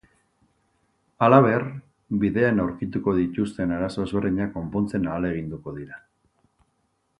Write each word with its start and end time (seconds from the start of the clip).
Halaber, 1.25 1.65
bidean 2.23 2.63
aurkituko 2.63 3.15
dituzten 3.19 3.75
arazo 3.77 4.07
ezberdinak 4.09 4.53
konpontzen 4.59 5.09
ahaleginduko 5.13 5.79
dira. 5.81 6.03